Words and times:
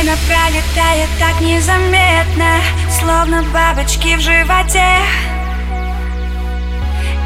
Время 0.00 0.16
пролетает 0.26 1.10
так 1.18 1.38
незаметно 1.42 2.62
Словно 2.90 3.42
бабочки 3.52 4.16
в 4.16 4.20
животе. 4.20 4.96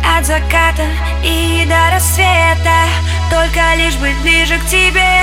От 0.05 0.27
заката 0.27 0.83
и 1.23 1.65
до 1.69 1.95
рассвета 1.95 2.89
Только 3.31 3.61
лишь 3.77 3.95
быть 3.95 4.19
ближе 4.23 4.59
к 4.59 4.67
тебе. 4.67 5.23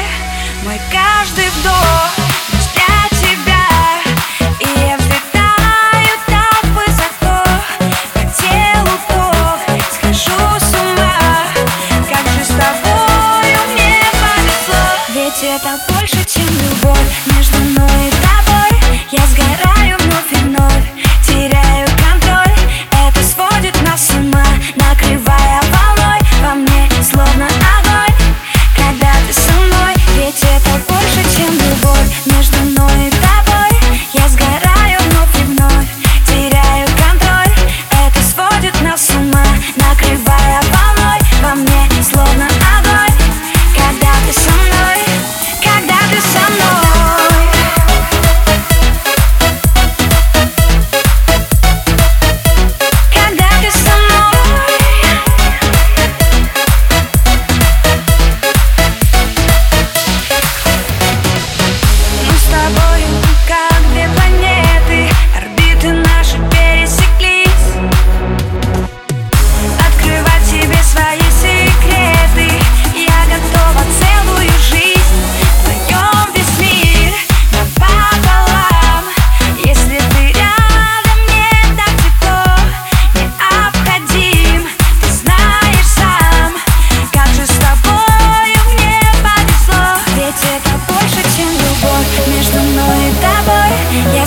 Мой 0.64 0.80
каждый 0.90 1.50
вдох 1.50 2.12
для 2.74 3.20
тебя 3.20 3.68
И 4.62 4.80
я 4.88 4.96
взлетаю 4.96 6.20
так 6.28 6.64
высоко 6.72 7.44
По 8.14 8.22
телу 8.42 8.98
ток, 9.10 9.82
схожу 9.92 10.40
с 10.58 10.74
ума. 10.74 11.18
Как 12.10 12.32
же 12.32 12.46
с 12.46 12.48
тобою 12.48 13.58
мне 13.74 14.00
повезло. 14.14 14.86
Ведь 15.10 15.44
это 15.44 15.91
Между 32.26 32.61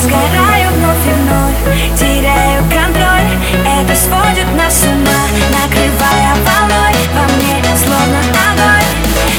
сгораю 0.04 0.70
вновь 0.76 1.06
и 1.06 1.15
вновь 1.20 1.98
Теряю 1.98 2.62
контроль. 2.65 3.28
Это 3.65 3.97
сводит 3.97 4.50
нас 4.56 4.81
с 4.81 4.84
ума 4.84 5.22
Накрывая 5.50 6.34
волной. 6.44 6.94
Во 7.15 7.25
мне 7.34 7.62
словно 7.76 8.20
огонь 8.48 8.91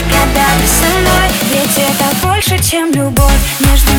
Когда 0.09 0.45
ты 0.59 0.67
со 0.67 0.89
мной. 0.99 1.27
Ведь 1.53 1.77
это 1.77 2.27
больше, 2.27 2.57
чем 2.59 2.91
любовь 2.91 3.43
Между 3.59 3.91